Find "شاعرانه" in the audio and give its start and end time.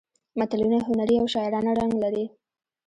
1.33-1.71